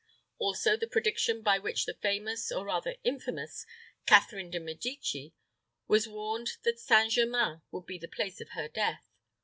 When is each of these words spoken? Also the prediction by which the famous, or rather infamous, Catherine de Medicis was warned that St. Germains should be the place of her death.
Also 0.39 0.75
the 0.75 0.87
prediction 0.87 1.43
by 1.43 1.59
which 1.59 1.85
the 1.85 1.93
famous, 1.93 2.51
or 2.51 2.65
rather 2.65 2.95
infamous, 3.03 3.67
Catherine 4.07 4.49
de 4.49 4.59
Medicis 4.59 5.31
was 5.87 6.07
warned 6.07 6.53
that 6.63 6.79
St. 6.79 7.11
Germains 7.11 7.61
should 7.71 7.85
be 7.85 7.99
the 7.99 8.07
place 8.07 8.41
of 8.41 8.49
her 8.53 8.67
death. 8.67 9.05